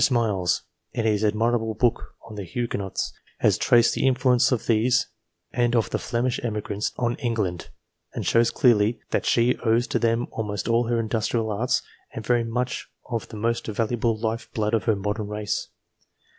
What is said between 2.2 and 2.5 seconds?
on the